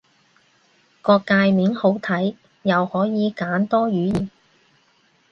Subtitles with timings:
[1.03, 4.31] 個介面好睇，又可以揀多語言